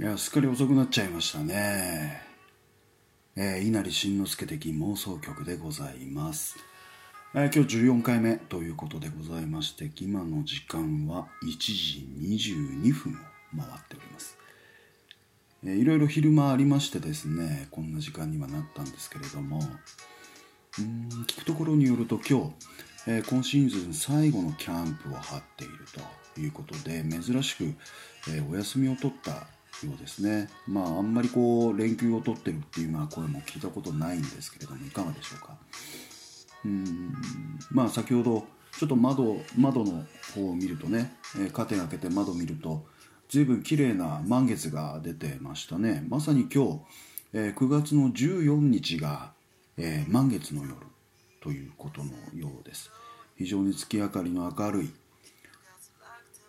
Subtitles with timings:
[0.00, 2.22] いやすっかり遅くなっちゃいましたね。
[3.36, 6.56] えー、稲荷慎之介的妄想曲でございます、
[7.34, 13.16] えー今日14回目ということでございまして今の時間は1時22分を
[13.58, 14.38] 回っております、
[15.66, 19.60] えーいろいろ昼間ありましてですねこんな時間にはなったんですけれども
[20.78, 22.52] うん聞くところによると今日、
[23.06, 25.74] えー今シーズン最後のキャンプを張っている
[26.34, 27.74] ということで珍しく、
[28.30, 29.46] えお休みを取った
[29.86, 30.48] ようですね。
[30.66, 35.56] まああんまりこう連休を取ってるっていうような声も聞いたことないんですけれどもいかがでしょうか？
[36.64, 37.14] うん。
[37.70, 38.46] まあ先ほど
[38.78, 40.04] ちょっと窓窓の
[40.34, 42.84] 方を見るとね、えーカーテン開けて窓見ると
[43.28, 46.04] 随分綺麗な満月が出てましたね。
[46.08, 46.80] まさに今日、
[47.32, 49.32] え9月の14日が、
[49.76, 50.74] えー満月の夜
[51.40, 52.90] ということのようです。
[53.36, 54.90] 非常に月明かりの明るい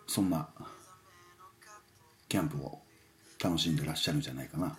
[0.06, 0.48] そんな
[2.28, 2.80] キャンプを
[3.42, 4.76] 楽しんでらっしゃるんじゃないかな。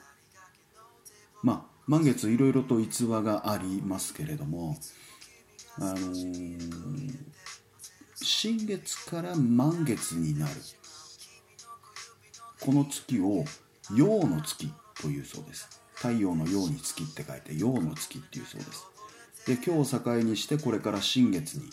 [1.41, 4.77] まあ満月いろいろと逸話がありますけれども
[5.79, 7.33] あのー
[8.15, 10.53] 新月から満月になる。
[12.61, 13.43] この月を
[13.93, 15.81] 陽の月というそうです。
[15.95, 18.85] 太陽の陽に月って書いて陽の月っていうそうです。
[19.45, 21.69] で今日を境にしてこれから新月に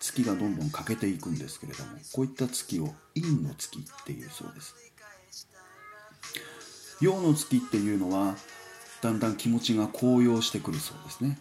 [0.00, 4.74] 月がどんどん欠けていくんですけれどもこういった月を陰の月っていうそうです。
[7.00, 8.36] 陽の月っていうのは
[9.02, 11.38] だんだん気持ちが高揚してくるそうですね。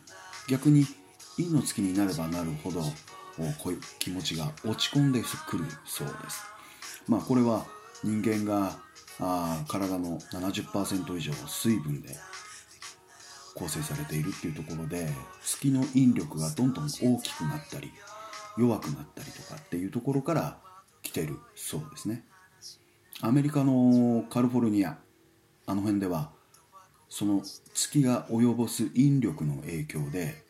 [0.48, 0.86] 逆に
[1.38, 6.44] 陰の月になればなるほどこういう気持ちが落ち込んでくるそうです。
[7.08, 7.66] まあこれは
[8.04, 8.80] 人間が
[9.20, 12.16] あ体の70%以上水分で
[13.56, 15.10] 構成されているっていうところで
[15.44, 17.92] 月の引力がどんどん大きくなったり
[18.58, 20.58] 弱くなったりとかっていうところから
[21.02, 22.24] 来てるそうですね。
[23.22, 24.98] アメリカのカリフォルニア
[25.70, 26.32] あの辺では
[27.10, 27.44] その
[27.76, 30.42] 月が及ぼす引力の影響で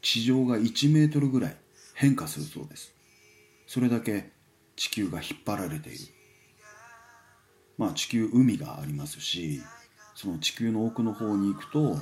[0.00, 1.56] 地上が1メートルぐらい
[1.92, 2.94] 変化するそうです。
[3.66, 4.30] それだけ
[4.76, 5.98] 地球が引っ張られている。
[7.76, 9.60] まあ地球海がありますし
[10.14, 11.98] その地球の奥の方に行くと、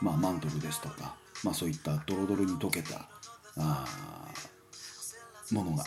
[0.00, 1.14] まあ、マントルですとか、
[1.44, 3.08] まあ、そういったドロドロに溶けた
[3.58, 3.86] あ
[5.52, 5.84] ものが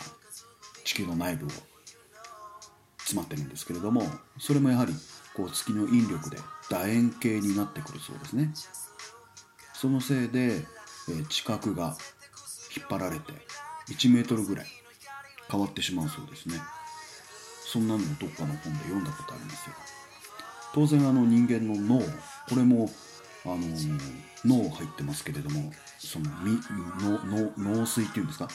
[0.82, 1.50] 地球の内部を
[3.00, 4.02] 詰まってるんですけれども
[4.38, 4.94] それもやはり
[5.36, 6.38] こう月の引力で
[6.70, 8.52] 楕円形になってくるそうですね。
[9.74, 10.64] そのせいで、
[11.08, 11.96] えー地殻が
[12.76, 13.32] 引っ張られて
[13.90, 14.66] 1メートルぐらい
[15.50, 16.56] 変わってしまうそうですね。
[17.64, 19.76] そんなのをどっかの本で読んだことありますよ。
[20.74, 22.06] 当然あの人間の脳こ
[22.56, 22.90] れも
[23.44, 23.56] あの
[24.44, 26.58] 脳入ってますけれどもそのみ
[27.02, 28.48] のの脳水っていうんですか？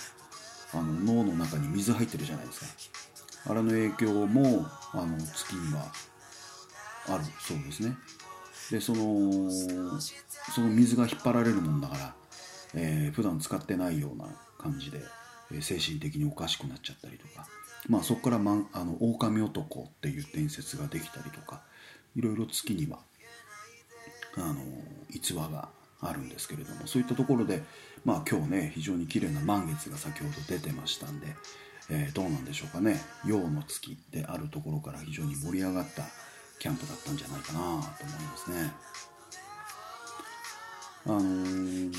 [0.74, 2.62] あの脳の中に水入ってるじゃないです
[3.46, 3.52] か。
[3.52, 5.92] あれの影響もあの月には
[7.08, 7.98] あるそうですね。
[8.70, 12.16] でそのその水が引っ張られるもんだから、
[12.76, 14.26] えー普段使ってないような
[14.58, 15.02] 感じで、
[15.52, 17.46] えー精神的におかしくなっちゃったりとか
[17.90, 21.62] まあそこから、ま、あの狼男っていう伝説ができたりとか
[22.16, 23.00] いろいろ月には
[24.38, 24.56] あの
[25.10, 25.70] 逸話が
[26.00, 27.64] あるんですけれどもそういったところで
[28.06, 31.28] まあ今日ね非常に綺麗な満月が先ほど出てましたんで、
[31.90, 33.02] えーどうなんでしょうかね。
[33.26, 36.04] 陽の月であるところから非常に盛り上がった
[36.62, 38.72] キャンプだったんじゃないかなと思いますね。
[41.08, 41.92] あのー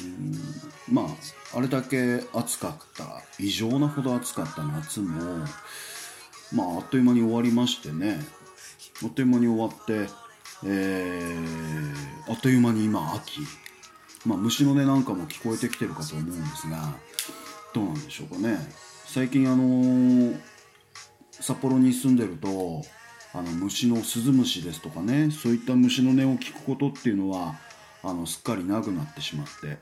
[0.88, 5.44] まああれだけ暑かった異常なほど暑かった夏も
[6.52, 8.20] まああっという間に終わりましてね。
[9.02, 10.08] あっという間に終わって、
[10.64, 13.40] えーあっという間に今秋、
[14.24, 16.94] まあ、虫の音なんかも聞こえてきてるかと思うんですが
[17.74, 18.58] どうなんでしょうかね。
[19.06, 20.40] 最近あのー
[21.32, 22.84] 札幌に住んでると
[23.34, 27.54] あの虫のスズムシですとかねそういった虫の音を聞くことっていうのは
[28.02, 29.78] あのすっかりなくなってしまって。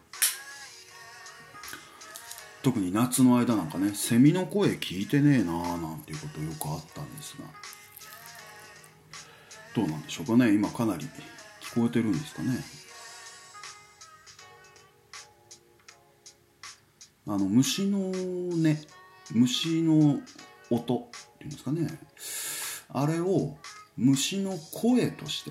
[2.63, 7.45] 特に夏の間なんかねセミの声聞いてねえなあなんていうことよくあったんですが。
[9.75, 11.09] どうなんでしょうかね今かなり
[11.63, 12.59] 聞こえてるんですかね。
[17.27, 18.77] あの虫の音
[19.33, 20.21] 虫の
[20.71, 21.87] 音っていうんですかね。
[22.93, 23.57] あれを
[23.97, 25.51] 虫の声として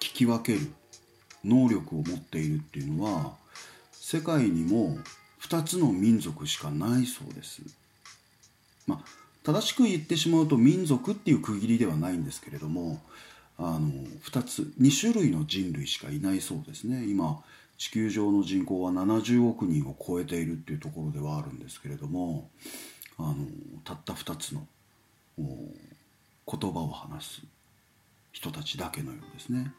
[0.00, 0.72] 聞き分ける
[1.44, 3.32] 能力を持っているっていうのは
[3.92, 4.98] 世界にも
[5.42, 7.62] 2つの民族しかないそうです。
[8.86, 13.00] まあ正しく言ってしまうと民族っていう区切りではないんですけれども
[13.58, 17.42] あの2つ2種類の人類しかいないそうですね今
[17.76, 22.48] 地球上の人口は70億人を超えているっていうところではあるんですけれども
[23.18, 23.34] あの
[23.84, 24.66] たった2つの
[26.46, 27.42] 言葉を話す
[28.32, 29.72] 人たちだけのようですね。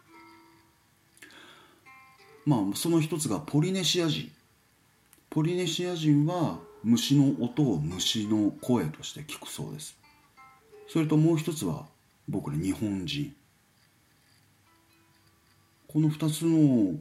[2.46, 4.32] まあその一つがポリネシア人。
[5.30, 9.98] ポリネシア人は虫の音を虫の声として聞くそうです。
[10.88, 11.88] それともう一つは
[12.28, 13.36] 僕ら日本人。
[15.88, 17.00] この2つの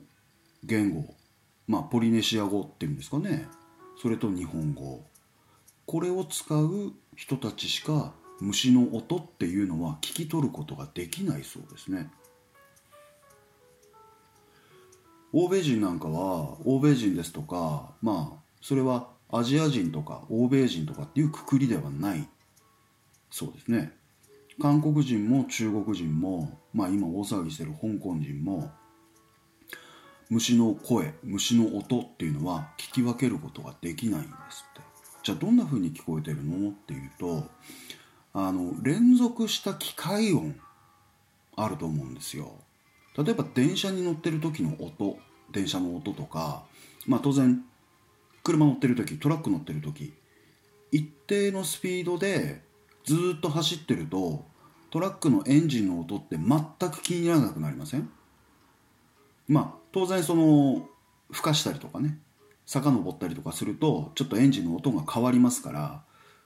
[0.65, 1.15] 言語
[1.67, 3.47] まあポリネシア語っていうんですかね。
[4.01, 5.05] それと日本語。
[5.87, 8.13] これを使う人たちしか
[8.43, 12.11] 虫の音っていうのは聞き取ることができないそうですね。
[15.33, 22.29] 欧米人なんかは欧米人ですとかまあそれはアジア人とか欧米人とかっていうくくりではない
[23.31, 23.93] そうですね。
[24.61, 28.71] 韓国人も中国人もまあ今大騒ぎしてる香港人も
[30.29, 34.83] 虫の声虫の音っていうのは聞き分けることができないんですって。
[35.23, 36.71] じゃあどんな風に聞こえてるの？
[36.71, 37.45] っていうと
[38.35, 40.57] あの連続した機械音
[41.57, 42.55] あると思うんですよ。
[43.17, 45.19] 例えば電車に乗ってる時の音
[45.53, 46.65] 電車の音とか
[47.07, 47.63] まあ当然
[48.43, 50.15] 車乗ってる時トラック乗ってる時
[50.91, 52.63] 一定のスピードで
[53.05, 54.45] ずっと走ってると
[54.91, 58.09] トラックのエンジンの音って全く気にならなくなりません？
[59.49, 60.89] まあ当然その
[61.31, 62.19] ふかしたりとかね
[62.65, 66.03] 遡ったりとかするとちょっとエンジンの音が変わりますから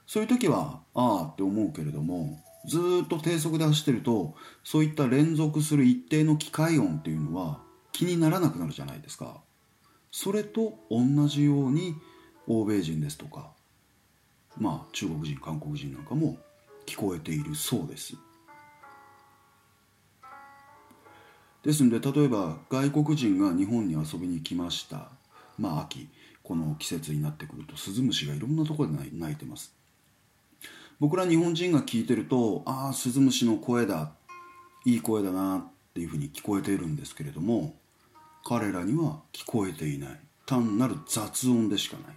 [0.07, 7.59] そういう時はああって思うけれどもずっと低速で走ってるとそういった連続する一定の機械音っていうのは
[7.91, 9.41] 気にならなくなるじゃないですか。
[10.11, 11.95] それと同じように
[12.47, 13.51] 欧米人ですとか
[14.57, 16.37] まあ中国人韓国人なんかも
[16.85, 18.15] 聞こえているそうです。
[21.63, 25.09] ですので例えば外国人が日本に遊びに来ました。
[25.57, 26.07] まあ秋
[26.43, 29.76] この季節になってくるとスズムシがいろんなところで鳴いてます。
[30.99, 34.11] 僕ら日本人が聞いてるとああスズムシの声だ。
[34.85, 35.63] いい声だなっ
[35.93, 37.75] ていうふうに聞こえているんですけれども
[38.45, 40.19] 彼らには聞こえていない。
[40.45, 42.15] 単なる雑音でしかない。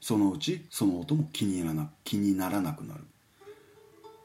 [0.00, 3.00] そのうちその音も気にならな気にならなくなる。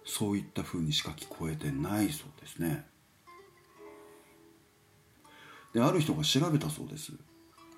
[0.06, 2.86] そういったふうにしか聞こえてないそうですね。
[5.74, 7.14] である人が調べたそうです。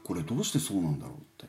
[0.04, 1.48] これどうしてそうなんだろうって。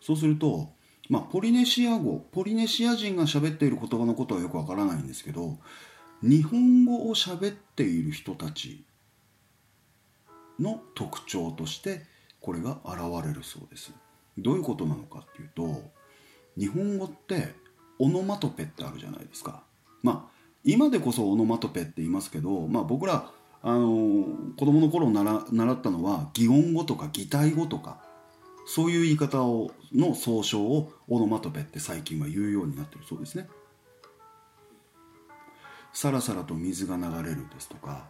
[0.00, 0.70] そうすると
[1.10, 5.58] まあ、ポリネシア語ポリネシア人が喋っている言葉のことはよくわからないんですけど
[6.22, 8.84] 日本語を喋っている人たち
[10.60, 12.02] の特徴として
[12.40, 13.92] これが現れるそうです。
[14.38, 15.82] どういうことなのかっていうと
[16.56, 17.54] 日本語って
[17.98, 19.64] オノマトペってあるじゃないですか。
[20.02, 23.30] まあ今でこそオノマトペって言いますけど、まあ、僕ら
[23.62, 24.26] あの
[24.56, 28.09] 子供の頃習習ったのは擬音語とか擬態語とか
[28.72, 33.48] そういう言い方をの総称をオノマトペって最近は言うようになってるそうですね。
[35.92, 38.06] さらさらと水が流れるですとか、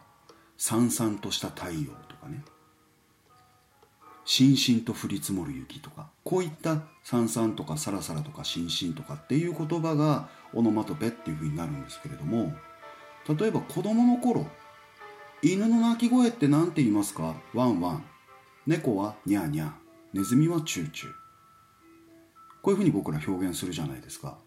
[0.59, 2.45] さんさんとした太陽とかね、
[4.27, 12.53] しんしんと降り積もる雪とか、こういったさんさんとかさらさらとかしんしんとかっていう言葉がオノマトペっていうふうになるんですけれども、
[13.27, 14.47] 例えば子供の頃、
[15.41, 17.35] 犬の鳴き声って何て言いますか？
[17.55, 18.05] ワンワン。
[18.67, 19.80] 猫はニャーニャー。
[20.13, 21.13] ネズミはチューチュー。
[22.63, 24.39] こういうふうに僕ら表現するじゃないですか。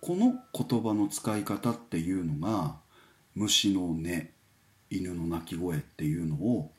[0.00, 2.76] この言葉の使い方っていうのが
[3.34, 4.02] 虫の音
[4.90, 6.72] 犬の鳴き声っていうのを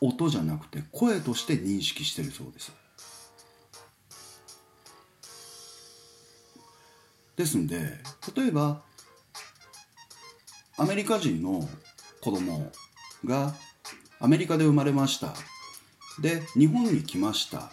[0.00, 2.72] 音じゃなくて声として認識してるそうです。
[7.36, 7.78] ですんで
[8.36, 8.82] 例えば
[10.76, 11.66] アメリカ人の
[12.20, 12.70] 子供
[13.24, 13.54] が
[14.18, 15.34] アメリカで生まれました。
[16.20, 17.70] で日本に来ました。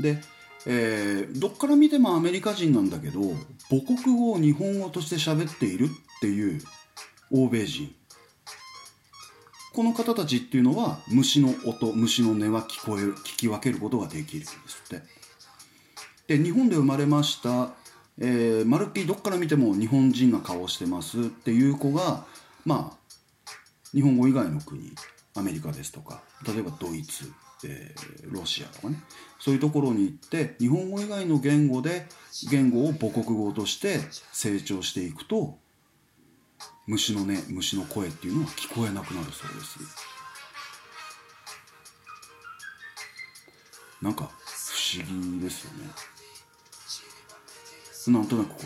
[0.00, 0.18] で、
[0.66, 3.20] えー、どっから見てもアメリカ人なんだけど
[3.68, 5.88] 母国語を日本語として喋っているっ
[6.20, 6.60] ていう
[7.30, 7.94] 欧米人。
[9.72, 15.02] この方たちっていうのは虫の音虫の音は聞こえる聞き分けることができるんですって。
[16.26, 17.72] で日本で生まれました、
[18.18, 22.24] えー、まるっきりどっから見ても日本人な顔してますっていう子が
[22.64, 22.96] まあ
[23.92, 24.92] 日本語以外の国。
[25.34, 27.32] アメリカですとか例えばドイツ、
[27.64, 29.02] えー、ロシアとかね
[29.38, 32.06] そういうところに行って日本語以外の言語で
[32.50, 34.00] 言語を母国語として
[34.32, 35.58] 成長していくと
[36.86, 39.78] 虫の音虫の声っていうのは聞こえなくなるそうです。
[44.02, 45.04] なんか不思
[45.38, 45.88] 議ですよね。
[48.08, 48.56] なんとなくこ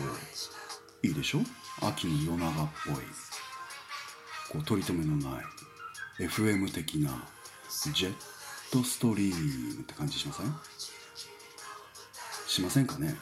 [1.03, 1.41] ういいでしょ？
[1.79, 2.95] 秋の夜長っぽい。
[4.51, 5.43] こう取り留めのない。
[6.19, 7.23] FM 的な
[7.93, 8.13] ジェッ
[8.71, 10.55] トストリームって感じしません？
[12.47, 13.15] しませんかね？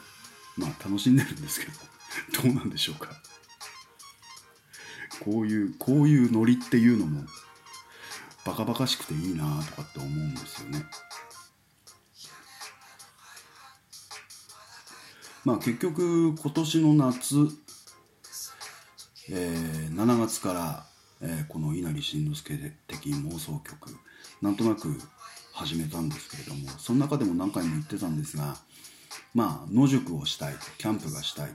[0.56, 1.72] まあ楽しんでるんですけど。
[2.42, 3.10] どうなんでしょうか？
[5.20, 7.24] こういうこういうノリっていうのも
[8.44, 10.86] バカバカしくていいなとかって思うんですよね。
[15.44, 17.36] まあ結局今年の夏、
[19.28, 20.86] えー、7月から、
[21.20, 23.96] えーこの稲荷慎之介的妄想曲
[24.42, 24.98] なんとなく
[25.52, 28.56] 始めたんですけれどもその中でも何回も言ってたんですが
[29.34, 31.50] まあ野宿をしたいとキャンプがしたい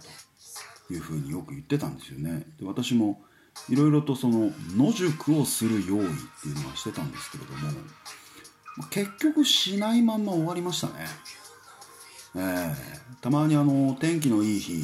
[0.87, 2.45] というふうによく言ってたんですよね。
[2.59, 3.21] で私も
[3.69, 6.09] いろいろとその野宿をする用意っ
[6.41, 10.93] ていうのはしてたんですけれども結局しないまんま終わりましたね。
[12.35, 14.83] えーたまにあの天気のいい日、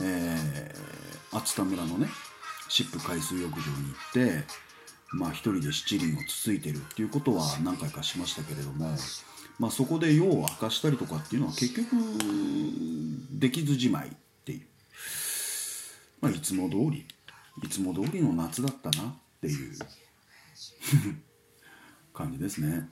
[0.00, 2.08] えー、熱田村のね
[2.68, 3.62] 湿布海水浴場に行
[4.10, 4.44] って
[5.12, 8.96] まあ一人で七輪をつついてるっていうことは何回かしましたけれども
[9.58, 11.86] まあそこで夜を明かしたりとかっていうのは結局
[13.30, 14.10] できずじまいっ
[14.44, 14.60] ていう。
[16.20, 17.06] まあいつも通り
[17.62, 19.74] いつも通りの夏だったなっていう。
[22.12, 22.88] 感じですね。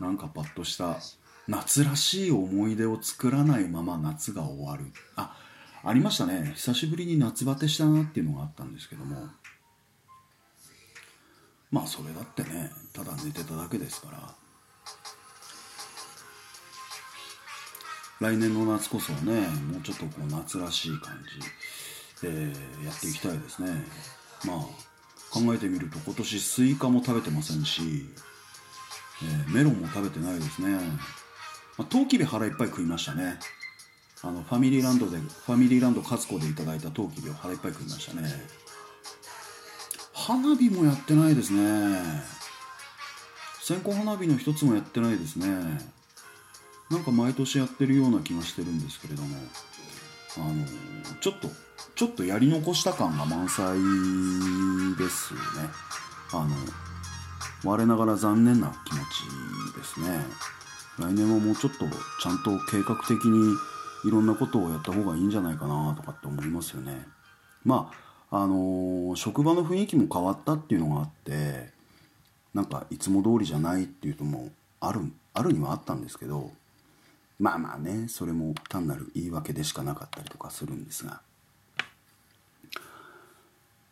[0.00, 1.00] なんかパッとした
[1.46, 4.92] 夏らしい思い出を作らないまま夏が終わる。
[5.14, 5.36] あ
[5.88, 6.52] ありましたね。
[6.56, 9.28] 久しぶりに夏バテしたなっていうのがあったんですけども。
[11.70, 14.34] まあそれだってねただ寝てただけですから。
[18.18, 21.14] 来年の夏こそはねもうちょっとこう夏らしい感
[22.20, 22.52] じ、え
[22.84, 23.70] やっていきたいですね。
[24.44, 24.56] まあ
[25.30, 28.08] 考えてみると今年スイカも食べてませんし、
[29.22, 30.70] えーメロンも食べてないですね。
[31.78, 33.38] まあ、トウキビ腹いっぱい食いましたね。
[34.22, 38.28] あのファミリーランドでファミリーランド勝子でいただいたトウキビを腹いっぱい食いましたね。
[40.14, 42.22] 花火もやってないですね。
[43.60, 45.46] 線香花火の一つもやってないですね。
[46.90, 49.36] なんか毎年やってるような気がしてるんですけれども。
[50.38, 50.54] あの
[51.20, 51.48] ちょっと
[51.94, 53.78] ちょっとやり残した感が満載
[54.98, 55.40] ですね。
[56.32, 56.54] あの
[57.64, 60.26] 我ながら残念な気持ちですね。
[60.98, 61.86] 来年はもうちょっと
[62.22, 63.56] ちゃんと計画的に
[64.06, 67.06] いろんなことをやった方がいいんじゃないかなとかって思いますよね。
[67.64, 67.90] ま
[68.30, 71.70] ああのー職場の雰囲気も変わったっていうのがあって
[72.54, 75.00] なんかいつも通りじゃないっていうともある
[75.34, 76.50] あるにはあったんですけど
[77.38, 81.20] まあまあねそれも単なる言い訳でしかなかったりとかするんですが。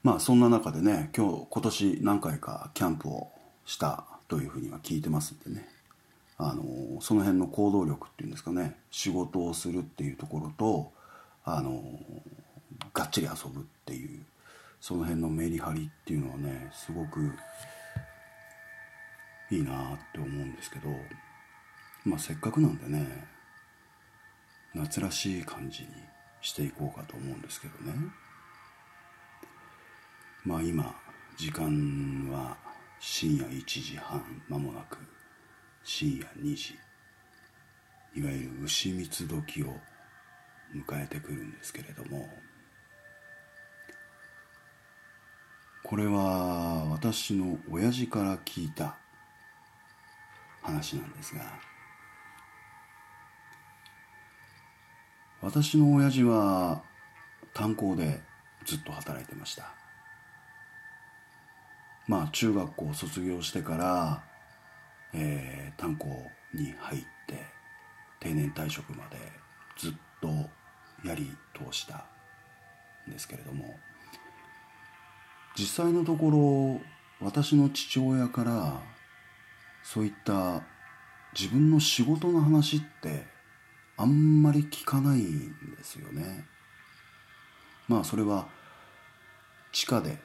[0.02, 3.32] まあそんな中でね今日今年何回かキャンプを
[3.64, 5.68] したというふうには聞いてますんでね。
[6.36, 6.62] あの
[7.00, 10.92] その辺の行動力っていうんですかね仕事をするっていうところと
[11.44, 11.82] あの
[12.92, 14.24] がっちり遊ぶっていう
[14.80, 17.32] その辺のメリハリっていうのはねすごく
[19.50, 20.88] いいなって思うんですけど
[22.04, 23.26] まあせっかくなんでね
[24.74, 25.88] 夏らしい感じに
[26.40, 27.94] していこうかと思うんですけどね。
[30.44, 30.94] まあ今
[31.38, 32.56] 時間は
[33.00, 34.98] 深夜1時半間もなく
[35.82, 36.83] 深夜2時。
[38.14, 39.76] いわゆる牛蜜時を
[40.74, 42.28] 迎えてくるんですけれども
[45.82, 48.96] これは私の親父から聞いた
[50.62, 51.42] 話なんですが
[55.42, 56.82] 私の親父は
[57.52, 58.20] 炭鉱で
[58.64, 59.74] ずっと働いてました。
[62.06, 64.24] まあ中学校を卒業してから、
[65.12, 66.06] えー炭鉱
[66.54, 67.13] に入って
[68.34, 69.16] 定年退職まで
[69.76, 70.28] ずっと
[71.06, 72.04] やり通した
[73.08, 73.78] んですけれども
[75.56, 76.80] 実際のとこ
[77.20, 78.82] ろ私の父親から
[79.82, 80.62] そういった
[81.38, 83.26] 自分の仕事の話って
[83.96, 86.46] あんまり聞かないんですよね。
[87.86, 88.48] まあそれは
[89.72, 90.18] 地下で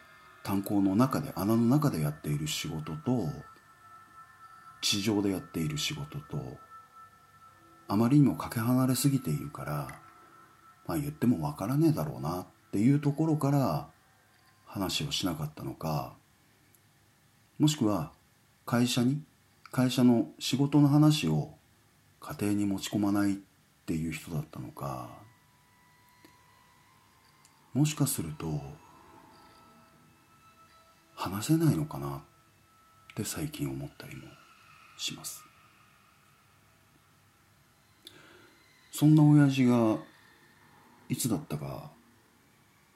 [0.43, 3.27] 炭鉱の中で穴の中でやっている仕事と
[4.81, 6.57] 地上でやっている仕事と
[7.89, 9.87] あまりにもかけ離れすぎているから
[10.85, 13.87] まあ言ってもわからねえだろうなっていうところから
[14.65, 16.13] 話をしなかったのか
[17.57, 18.11] もしくは
[18.65, 19.21] 会社に
[19.71, 21.55] 会社の仕事の話を
[22.19, 23.35] 家庭に持ち込まないっ
[23.87, 25.09] ていう人だったのか
[27.73, 28.61] もしかすると
[31.15, 32.21] 話せないのかなっ
[33.15, 34.23] て最近思ったりも
[34.97, 35.48] します。
[38.99, 39.95] そんな親父が
[41.07, 41.89] いつだったか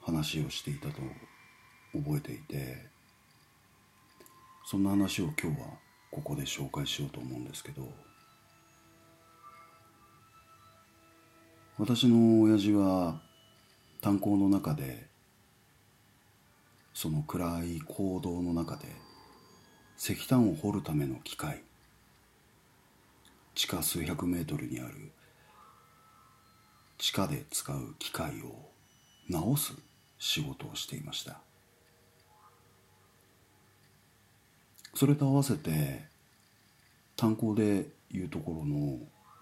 [0.02, 0.96] 話をしていたと
[1.94, 2.88] 覚えていて
[4.66, 5.68] そんな話を今日は
[6.12, 7.88] ここで紹介しようと思うんですけど
[11.78, 13.22] 私の親父は
[14.02, 15.08] 炭鉱の中で
[16.94, 18.90] その暗い坑道の中で
[19.98, 21.64] 石炭を掘るための機械
[23.56, 25.14] 地下数百メートルにある
[27.04, 28.70] 地下で使う機械を
[29.30, 29.74] 直す
[30.20, 31.42] 仕事をしていました。
[34.96, 36.06] それと合わせて
[37.18, 39.00] 炭鉱でいうところの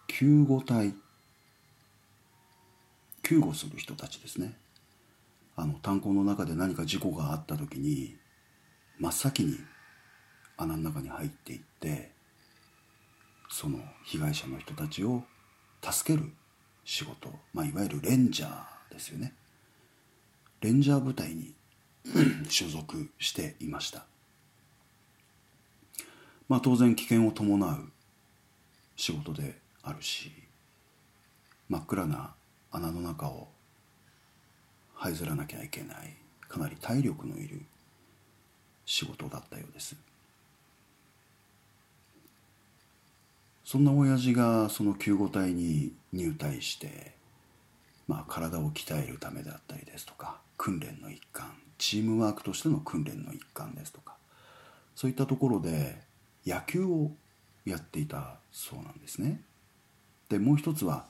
[0.08, 0.96] 救護隊
[3.22, 4.58] 救護する人たちですね。
[5.56, 8.16] あの炭鉱の中で何か事故があった時に
[8.98, 9.60] 真っ先に
[10.58, 12.10] 穴の中に入っていって
[13.52, 15.22] その被害者の人たちを
[15.84, 16.34] 助ける
[16.86, 19.34] 仕事、まあ、いわゆるレンジャーですよね。
[20.62, 21.54] レンジャー部隊に
[22.50, 24.06] 所属していました。
[26.50, 27.92] まあ当然危険を伴う
[28.96, 30.32] 仕事であるし
[31.70, 32.34] 真っ暗な
[32.72, 33.48] 穴の中を
[34.98, 36.16] 這いずらなきゃいけない。
[36.48, 37.62] かなり体力のいる
[38.86, 39.96] 仕事だったようです。
[43.72, 47.14] そんな親父がその救護隊に入隊して、
[48.06, 54.18] まあ、体を鍛えるためであったりですとか訓練の一環チームワークとしての訓練の一環ですとか
[54.94, 56.02] そういったところで
[56.46, 57.12] 野球を
[57.64, 59.40] やっていたそうなんですね。
[60.28, 61.06] でもう一つは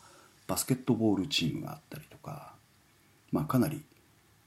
[0.45, 2.53] バスケットボールチームがあったりとか、
[3.31, 3.81] まあ、かなり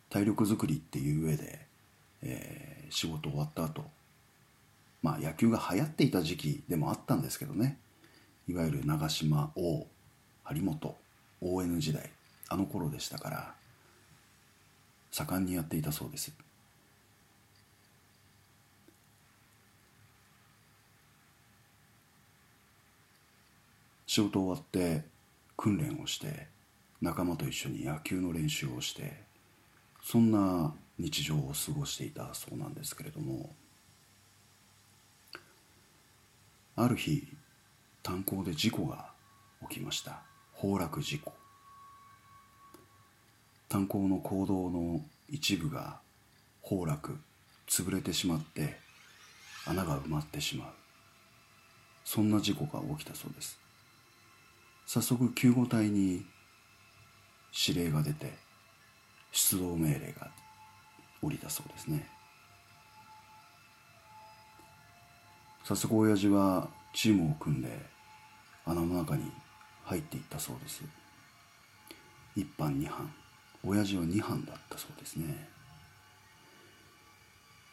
[0.09, 1.67] 体力づくりっていう上で、
[2.23, 3.83] えー、仕事終わった後
[5.03, 7.81] まあ野球が流行っていた時期でもあったんですけどね
[8.49, 9.87] いわゆる長島王
[10.45, 10.97] 張本
[11.41, 12.11] ON 時代
[12.49, 13.55] あの頃でしたから
[15.11, 16.33] 盛んにやっていたそうです。
[24.07, 25.03] 仕事終わって
[25.57, 26.47] 訓練をして
[27.03, 29.25] 仲間と一緒に野球の練習をして
[30.05, 33.51] そんな日常を過ごしていたそうなんですけれども
[36.77, 37.27] ある日
[38.05, 39.07] 炭鉱で事故が
[39.67, 40.21] 起きました。
[40.55, 41.33] 崩落事故。
[43.71, 46.01] 炭鉱の坑道の一部が
[46.63, 47.17] 崩落
[47.67, 48.77] 潰れてしまって
[49.67, 50.69] 穴が埋まってしまう。
[52.05, 53.59] そんな事故が起きたそうです。
[54.85, 56.27] 早速救護隊に
[57.67, 58.35] 指令が出て
[59.33, 60.31] 出動命令が
[61.23, 62.07] 下りたそうですね。
[65.65, 67.94] 早速親父はチームを組んで
[68.67, 69.31] 穴の中に
[69.85, 70.83] 入っていったそうです。
[72.37, 73.13] 一班二班。
[73.67, 75.49] 親父は二班だったそうですね。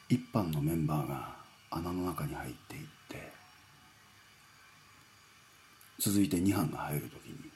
[0.10, 1.36] 一班のメンバーが
[1.69, 3.32] 穴の中に入っていって。
[5.99, 7.51] 続いて二班が入る時に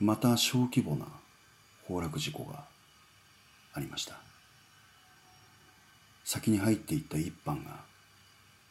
[0.00, 1.06] また小規模な
[1.86, 2.64] 崩落事故が
[3.72, 4.16] ありました。
[6.24, 7.84] 先に入っていった一班が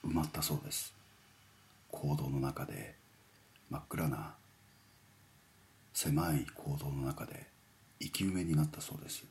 [0.06, 0.94] 埋まったそうです。
[1.92, 2.96] 坑道の中で
[3.74, 4.36] 真っ暗な
[5.96, 7.48] 狭い坑道の中で
[8.00, 9.26] 生き埋めになったそうです。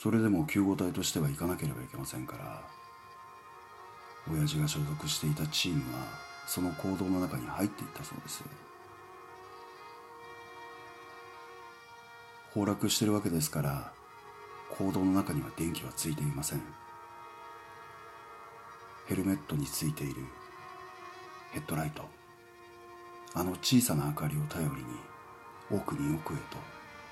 [0.00, 2.62] それでも救護隊としては行かなければいけませんから
[4.32, 6.06] 親父が所属していたチームは
[6.46, 8.44] その坑道の中に入っていったそうです。
[12.52, 13.92] 崩落してるわけですから
[14.78, 16.62] 坑道の中には電気はついていません。
[19.08, 20.22] ヘルメットについている
[21.54, 22.02] ヘッドライト。
[23.32, 24.84] あの小さな明かりを頼りに
[25.70, 26.42] 奥に奥へと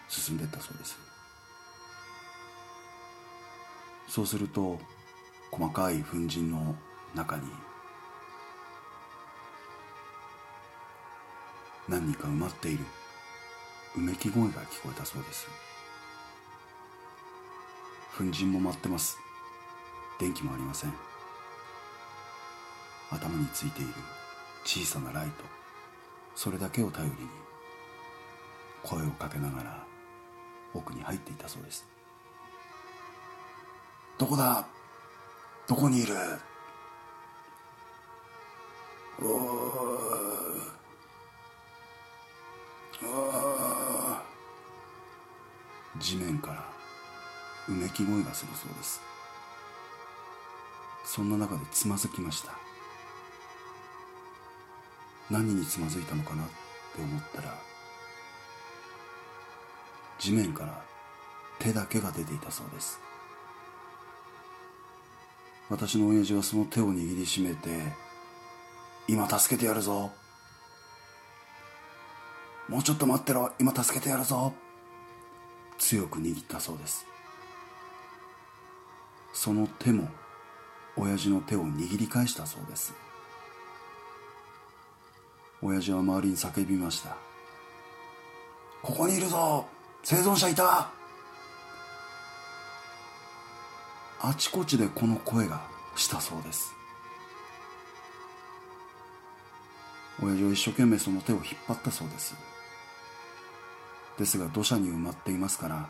[0.09, 0.99] 進んでいったそうです。
[4.09, 4.81] そうすると
[5.53, 6.75] 細かい粉塵の
[7.15, 7.43] 中に
[11.89, 12.85] 何人か埋まっている
[13.97, 15.47] うめき声が聞こえたそうです。
[18.19, 19.17] 粉塵も舞ってます。
[20.19, 20.93] 電気もありません。
[23.11, 23.93] 頭についている。
[24.65, 25.45] 小さなライト。
[26.35, 27.17] それだけを頼りに
[28.83, 29.85] 声をかけながら
[30.75, 31.87] 奥に入っていたそうです。
[34.19, 34.67] どこだ？
[35.67, 36.15] どこにいる？
[39.21, 39.99] おお
[45.99, 46.65] 地面から
[47.69, 49.01] うめき声がするそうです。
[51.05, 52.53] そんな中でつまずきました。
[55.33, 56.53] 何につまずいたのかなって
[57.01, 57.59] 思ったら
[60.19, 60.85] 地面から
[61.59, 63.01] 手だけが出ていたそうです。
[65.71, 67.71] 私の親父はその手を握りしめて
[69.09, 70.11] 今助けてやるぞ。
[72.69, 73.51] もうちょっと待ってろ。
[73.59, 74.53] 今助けてやるぞ。
[75.79, 77.07] 強く握ったそうです。
[79.33, 80.09] その手も
[80.97, 82.93] 親父の手を握り返したそうです。
[85.63, 87.17] 親父は周りに叫びました。
[88.83, 89.65] ここにいるぞ
[90.03, 90.91] 生存者いた。
[94.21, 95.63] あちこちでこの声が
[95.95, 96.75] したそうです。
[100.21, 102.35] 親父は一生懸命その手を引っ張ったそうです。
[104.19, 105.89] ですが土砂に埋まっていますから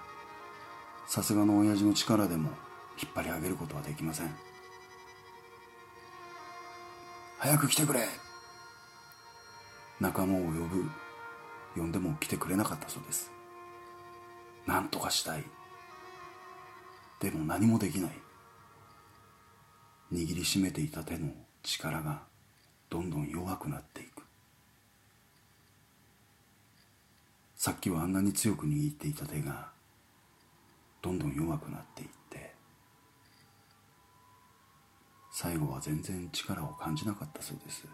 [1.07, 2.51] さすがの親父の力でも
[3.03, 4.35] 引っ張り上げることはできません。
[7.39, 8.32] 早く来てくれ。
[10.03, 10.91] 仲間を呼ぶ
[11.77, 13.31] 呼んでも来てくれなかったそうです。
[14.67, 15.45] 何とかしたい。
[17.21, 18.11] でも何もできない。
[20.13, 21.29] 握りしめていた手の
[21.63, 22.23] 力が
[22.91, 24.25] どんどん弱くなっていく。
[27.55, 29.71] さっきはあんなに強く握っていた手が
[31.01, 32.53] どんどん弱くなっていって
[35.33, 37.87] 最後は全然力を感じなかったそうです。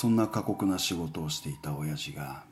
[0.00, 2.44] そんな過酷な仕事をしていた親父が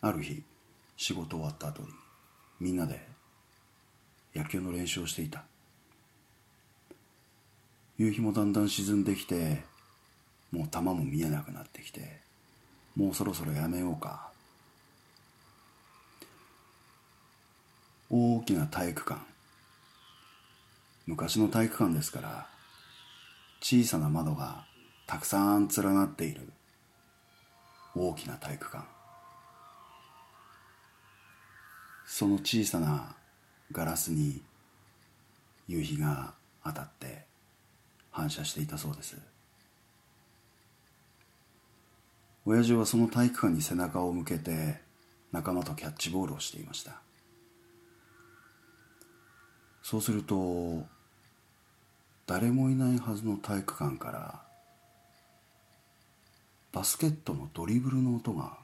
[0.00, 0.44] ある日
[0.96, 1.88] 仕事終わった後に
[2.60, 3.04] みんなで
[4.32, 5.42] 野球の練習をしていた。
[7.98, 9.64] 夕日もだんだん沈んできて
[10.52, 12.20] もう球も見えなくなってきて
[12.94, 14.28] もうそろそろやめようか。
[18.08, 19.20] 大きな体育館。
[21.08, 22.53] 昔の体育館ですから
[23.66, 24.66] 小さな窓が
[25.06, 26.52] たくさん連なっている。
[27.94, 28.84] 大きな体育館。
[32.04, 33.16] その小さな
[33.72, 34.42] ガラスに
[35.66, 37.24] 夕日が当たって
[38.10, 39.16] 反射していたそうです。
[42.44, 44.82] 親父はその体育館に背中を向けて
[45.32, 47.00] 仲間とキャッチボールをしていました。
[49.82, 50.84] そうすると
[52.26, 54.40] 誰もいないはずの体育館から
[56.72, 58.58] バスケットのドリブルの音が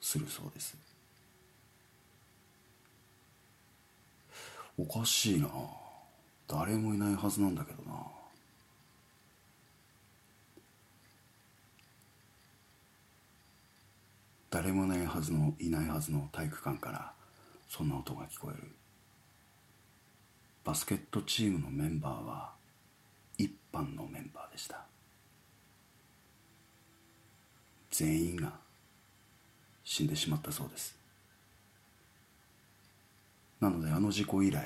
[0.00, 0.76] するそうです。
[4.78, 5.48] おかしいな。
[6.46, 7.94] 誰もいないはずなんだけどな。
[14.50, 17.12] 誰もいないはずのいないはずの体育館から
[17.68, 18.77] そんな音が聞こえる。
[20.68, 22.50] バスケットチームのメンバーは
[23.38, 24.84] 一般のメンバーでした。
[27.90, 28.52] 全員が
[29.82, 30.94] 死んでしまったそうです。
[33.62, 34.62] なのであの事故以来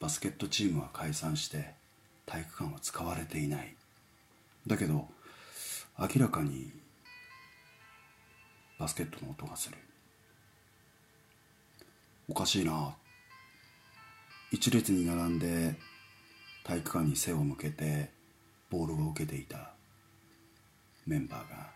[0.00, 1.74] バスケットチームは解散して
[2.26, 3.76] 体育館は使われていない。
[4.66, 5.06] だけど
[5.96, 6.72] 明らかに
[8.80, 9.76] バスケットの音がする。
[12.28, 12.96] おかしいな
[14.50, 15.76] 一列に並んで
[16.64, 18.10] 体育館に背を向けて
[18.70, 19.72] ボールを受けていた
[21.06, 21.70] メンバーが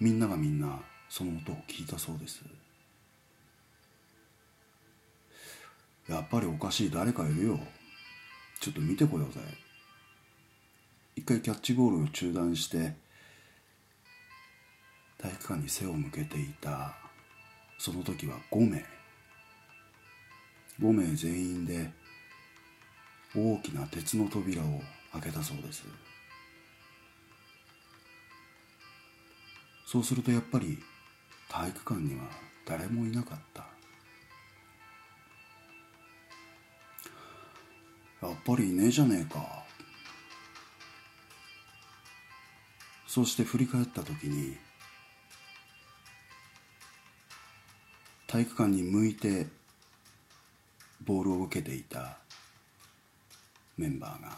[0.00, 2.42] みんながみんなその音を聞いたそうです。
[6.08, 7.60] やっぱりおかしい誰かいるよ。
[8.60, 9.40] ちょっと見てこようぜ。
[11.16, 12.94] 一回キャッチボールを中断して
[15.18, 16.94] 体育館に背を向けていた。
[17.78, 18.97] その時は5名。
[20.80, 21.90] 5名全員で
[23.34, 24.80] 大きな鉄の扉を
[25.12, 25.84] 開けたそうです。
[29.86, 30.78] そうするとやっぱり
[31.48, 32.28] 体育館には
[32.66, 33.66] 誰もいなかった。
[38.20, 39.64] やっぱりいねえじゃねえか。
[43.06, 44.56] そして振り返った時に
[48.26, 49.46] 体育館に向いて
[51.08, 52.18] ボールを受けていた
[53.78, 54.36] メンバーが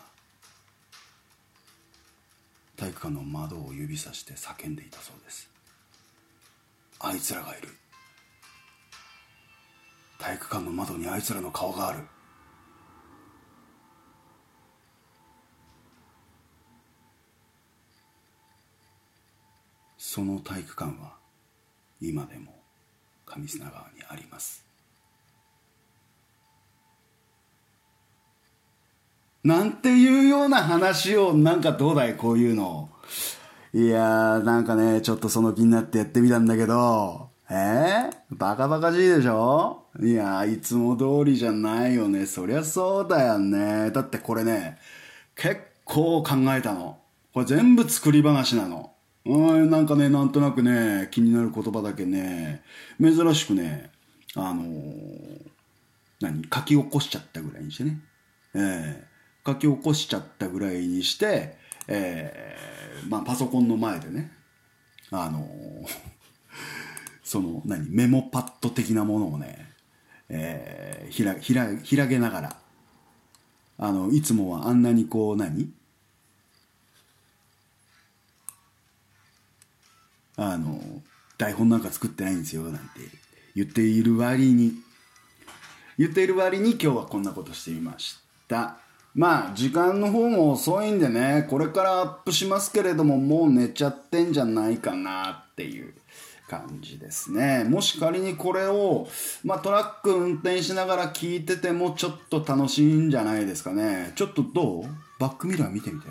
[2.77, 5.51] 体育館の窓を指さして叫んでいたそうです。
[7.01, 7.69] あいつらがいる。
[10.21, 12.05] 体育館の窓にあいつらの顔がある。
[19.99, 21.15] その体育館は
[22.01, 22.55] 今でも
[23.27, 24.70] 上砂川にあります。
[29.43, 32.91] なんていうような話をなんかどうだいこういうの。
[33.73, 37.31] いやーなんかねちょっとその気になってやってみたんだけど。
[37.53, 39.83] えー、バカバカしいでしょ？
[40.01, 42.27] いやーいつも通りじゃないよね。
[42.27, 43.91] そりゃそうだよね。
[43.91, 44.79] だってこれね
[45.35, 46.99] 結構考えたの。
[47.35, 48.93] これ全部作り話なの。
[49.25, 52.63] うんなんかねなんとなくね気になる言葉だけね
[53.01, 53.91] 珍しくね
[54.37, 55.41] あのー、
[56.21, 56.43] 何？
[56.55, 58.01] 書き起こしちゃったぐらいにしてね、
[58.55, 59.10] えー、
[59.47, 61.57] 書き起こしちゃったぐらいにして、
[61.89, 64.33] えー、まあパソコンの前でね
[65.11, 65.87] あのー、
[67.25, 69.73] その何メモパッド的なものをね、
[70.29, 72.61] えー、ひらひらひらげながら
[73.79, 75.73] あのいつもはあんなにこう何
[80.37, 80.81] あの
[81.39, 83.01] 台本なんか作ってないんですよなんて
[83.55, 84.75] 言っている割に
[85.99, 88.79] 言っている割に今日はこんなことしてみました。
[89.15, 95.95] まあ時間の方も遅いんでねこれからアップしますけれどももう寝ちゃってんじゃないかなっていう
[96.49, 97.65] 感じですね。
[97.65, 99.07] もし仮にこれを、
[99.45, 104.13] まあ、トラック運転しながら聞いててもちょっと楽しいんじゃないですかね。
[104.17, 104.85] ちょっとどう？
[105.19, 106.09] バックミラー見てみて。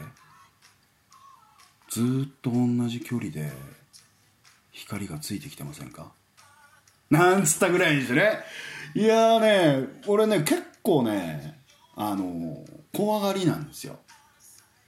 [1.90, 3.52] ずっと同じ距離で
[4.72, 6.12] 光がついてきてませんか？
[7.10, 8.40] なんつったぐらいにしてね
[8.94, 11.59] いやーね俺ね結構ね
[12.02, 12.64] あの
[12.96, 13.98] 怖がりなんですよ。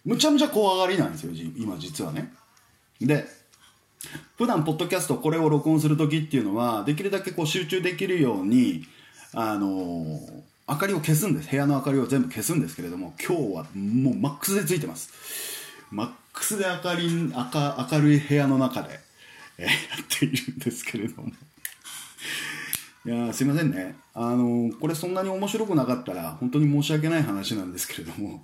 [0.06, 2.32] むちゃむちゃ怖がりなんですよ今実はね。
[3.02, 3.26] で
[4.38, 8.86] 普段ポッドキャストこれを録音する時っていうのはできるだけこう集中できるように
[9.34, 10.20] あの
[10.70, 11.50] 明かりを消すんです。
[11.50, 15.12] 部屋の明かりを全部消すんですけれども今日はもうマックスでついてます。
[15.92, 17.32] マックスで明かり明
[17.92, 19.02] 明るい部屋の中で
[19.58, 19.70] え、や
[20.02, 21.30] っているんですけれども。
[23.04, 23.96] いやすいませんね。
[24.14, 28.44] あのこれそんなに面白くなかったら本当に申し訳ない話なんですけれども。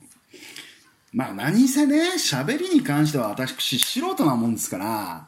[1.13, 5.27] まあ何せね喋りに関しては私素人なもんですから。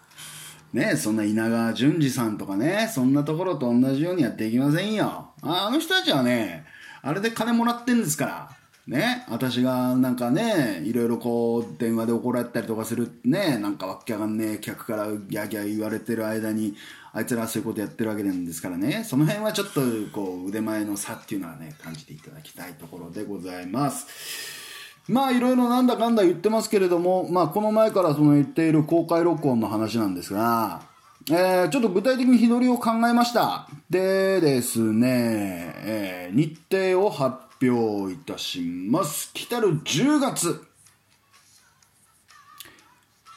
[0.73, 5.29] ねそんな稲川淳二さんとかねそんなところと同じようにやっていきませんよ。
[5.43, 6.65] あの人たちはね
[7.01, 8.58] あれで金もらってんですから。
[8.89, 16.73] ね、私がなんかね、いろいろこう、電話で怒られたりとかするね、なんかわけわかんねえ客からギャーギャー言われてる間に、
[17.13, 24.07] あいつらそういうことやってるわけなんですからね、その辺はちょっとこう、腕前の差っていうのはね、感じていただきたいところでございます。
[25.07, 30.81] まあいろいろなんだかんだ言ってますけれども、まあこの前からその言っている公開録音の話なんですが、
[31.29, 33.67] えー、ちょっと具体的に日取りを考えました。
[33.89, 39.31] でですね、えー、日程を発表いたします。
[39.33, 40.65] 来たる10月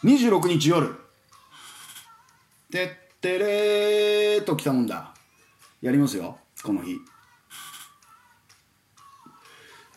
[0.05, 0.95] 26日夜
[2.71, 5.15] てってれーと来たもんだ。
[5.81, 6.99] やりますよこの日。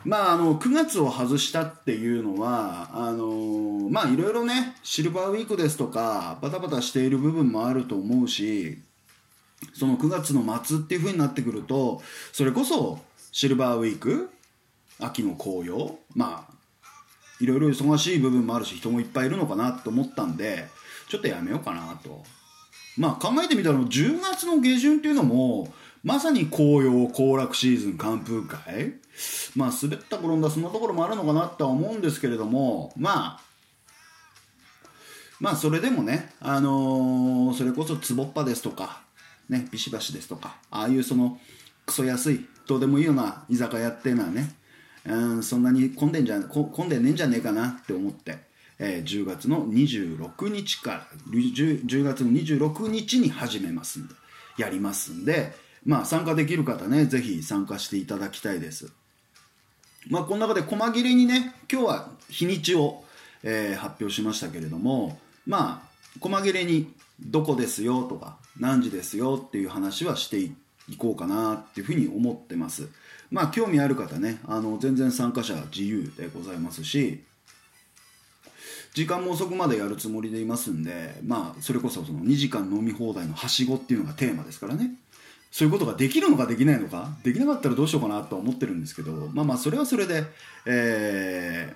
[0.06, 8.78] まああの9月を外したっていうのはあのまあいろいろねシルバーウィークですとかバタバタしている部分もあると思うし
[9.74, 13.00] その9月の末っていう風になってくるとそれこそ
[13.38, 14.30] シルバーウィーク
[14.98, 16.54] 秋の紅葉まあ
[17.41, 20.69] いろいろ忙しい部分もあるし人もいっぱいいるのかなと思ったんで
[21.10, 22.24] ちょっとやめようかなと。
[22.98, 25.67] まあ考えてみたら10月の下旬っていうのも
[26.02, 28.93] まさに紅葉行楽シーズン寒風会。
[29.54, 33.41] まあ滑った転んだそんなところもあるのかなとは思うんですけれどもまあ
[35.41, 39.02] まあそれでもねあのー、それこそつぼっぱですとか
[39.50, 41.38] ねビシバシですとかああいうその
[41.86, 44.56] クソ安いどうでもいいような居酒屋っていうのはね、
[45.06, 48.38] うん、そんなに混んでんじゃ混んでねえんじゃねえかなって思って、
[48.80, 54.13] えー、10月の26日から 10, 10月の26日に始めますんで
[54.58, 55.54] やりますんで
[55.86, 58.91] まあ参加できる方ねぜひ参加していただきたいです。
[60.10, 63.04] まあこの中で細切れにね今日は日にちを、
[63.43, 72.88] えー、発表しましたけれどもまあ細切れにどこですよとか何時ですよっていう話はしていって行こうかなっていうふうに思ってます。
[73.32, 77.24] まあ興味ある方ね、あの全然参加者自由でございますし、
[78.93, 84.91] 時間も遅くまでやるつもりでいますんで、まあそれこそその2時間飲み放題のはしごっていうのがテーマですからね。
[85.52, 90.26] そういうことができるのかできないのか、できなかったらどうしようかなとは思ってるんですけど、まあまあそれはそれで、
[90.65, 91.74] え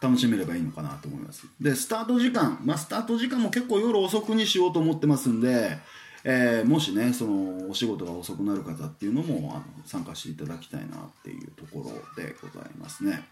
[0.00, 1.46] ー、楽しめればいいのかなと思います。
[1.60, 5.78] で、スタート時間、まあスタート時間も結構夜遅くにしようと思ってますんで、
[6.24, 10.90] えー、もしねそのお仕事が遅くなる方っていうのもあの参加していただきたいなっ
[11.22, 13.24] ていうところでございますね。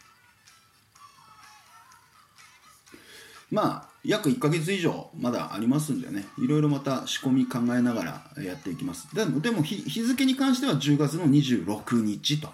[3.51, 8.05] まあ約1ヶ月以上まだありますんでねいろいろまた仕込み考えなが
[8.37, 9.14] らやっていきます。
[9.14, 12.51] でもでも日日付に関しては10月の26日と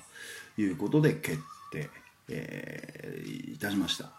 [0.57, 1.39] いうことで決
[1.73, 1.91] 定、
[2.29, 4.11] えー、いたしました。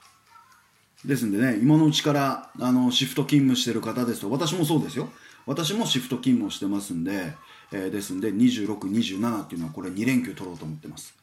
[1.05, 5.09] ですんでね今のうちからあのシフト勤務してる方ですと私もそうですよ。
[5.45, 7.33] 私もシフト勤務をしてますんで、
[7.71, 11.13] えー、ですんで26、27っていうのはこれ2連休取ろうと思ってます。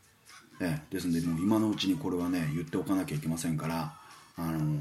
[0.61, 3.93] えー、ですんでもう今のうちにこれはね言っておかなきゃいけませんから、
[4.37, 4.81] あのー、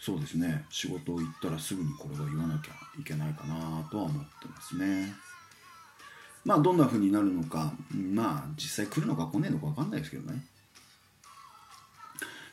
[0.00, 0.64] そうですね。
[0.70, 5.12] 仕事を行ったらすぐにこれは言わなきゃいけないかなとは思ってますね。
[6.44, 10.42] まあどんな風になるのかまあ実際来るのか来ねえのか分かんないですけどね。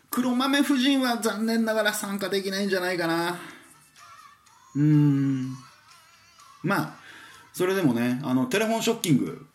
[0.09, 3.54] 黒豆夫人は残念ながら参加できないんじゃないかな。
[4.75, 5.55] うん。
[6.63, 6.95] まあ
[7.53, 9.45] それでもねあのテレフォンショッキング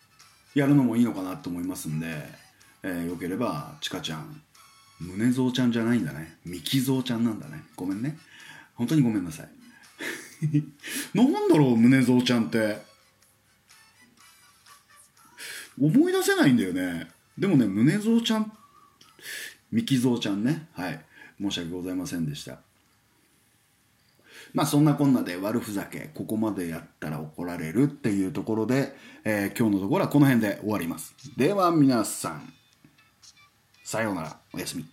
[0.55, 2.07] やるのもいいのかなと思いますんで、
[2.83, 4.41] えー、よければちかちゃん
[5.01, 6.37] 胸蔵ちゃんじゃないんだね。
[6.45, 7.63] ミキ蔵ちゃんなんだね。
[7.75, 8.17] ごめんね。
[8.75, 9.49] 本当にごめんなさい。
[11.13, 12.81] なんだろう胸蔵ちゃんって。
[15.79, 17.09] 思い出せないんだよね。
[17.37, 18.51] でもね胸蔵ちゃん
[19.71, 20.67] ミキ蔵ちゃんね。
[20.73, 21.03] はい。
[21.39, 22.59] 申し訳ございませんでした。
[24.53, 31.15] まあそんなこんなで悪ふざけここまでやったら怒られるっていうところで、えー、今日のところはこの辺で終わります。
[31.37, 32.53] では皆さん
[33.83, 34.37] さようなら。
[34.53, 34.90] おやすみ。